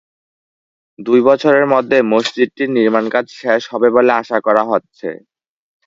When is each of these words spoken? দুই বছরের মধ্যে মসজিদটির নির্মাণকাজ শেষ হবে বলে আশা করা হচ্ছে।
দুই 0.99 1.19
বছরের 1.27 1.65
মধ্যে 1.73 1.97
মসজিদটির 2.11 2.69
নির্মাণকাজ 2.71 3.25
শেষ 3.39 3.61
হবে 3.71 3.87
বলে 3.95 4.11
আশা 4.21 4.37
করা 4.45 4.63
হচ্ছে। 4.65 5.09